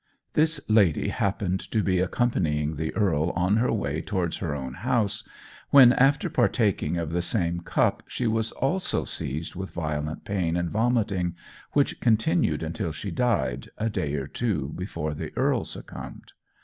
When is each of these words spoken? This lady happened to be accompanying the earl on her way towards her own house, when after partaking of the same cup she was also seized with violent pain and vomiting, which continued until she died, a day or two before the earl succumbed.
This 0.33 0.59
lady 0.67 1.09
happened 1.09 1.59
to 1.69 1.83
be 1.83 1.99
accompanying 1.99 2.75
the 2.75 2.91
earl 2.95 3.29
on 3.35 3.57
her 3.57 3.71
way 3.71 4.01
towards 4.01 4.37
her 4.37 4.55
own 4.55 4.73
house, 4.73 5.23
when 5.69 5.93
after 5.93 6.27
partaking 6.27 6.97
of 6.97 7.11
the 7.11 7.21
same 7.21 7.59
cup 7.59 8.01
she 8.07 8.25
was 8.25 8.51
also 8.53 9.05
seized 9.05 9.53
with 9.53 9.69
violent 9.69 10.25
pain 10.25 10.57
and 10.57 10.71
vomiting, 10.71 11.35
which 11.73 11.99
continued 12.01 12.63
until 12.63 12.91
she 12.91 13.11
died, 13.11 13.69
a 13.77 13.91
day 13.91 14.15
or 14.15 14.25
two 14.25 14.69
before 14.75 15.13
the 15.13 15.31
earl 15.37 15.63
succumbed. 15.65 16.31